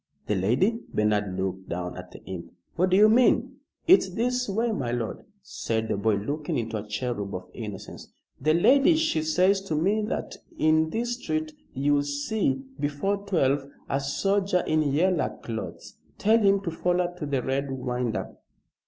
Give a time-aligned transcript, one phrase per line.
[0.25, 2.51] "The lady!" Bernard looked down at the imp.
[2.75, 6.87] "What do you mean?" "It's this way, my lord," said the boy, looking like a
[6.87, 8.07] cherub of innocence.
[8.41, 13.99] "The lady, she says to me that in this street you'll see, before twelve, a
[13.99, 15.99] soldier in yeller clothes.
[16.17, 18.35] Tell him to foller to the Red Winder."